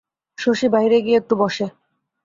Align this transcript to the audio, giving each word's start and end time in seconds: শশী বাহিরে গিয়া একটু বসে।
শশী 0.37 0.67
বাহিরে 0.73 0.97
গিয়া 1.05 1.19
একটু 1.21 1.33
বসে। 1.35 1.65